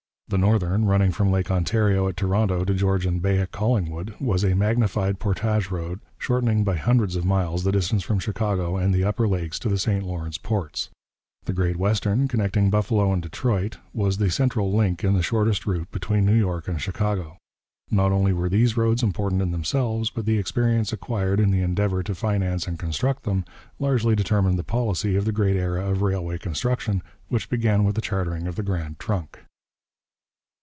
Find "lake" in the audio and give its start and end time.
1.29-1.51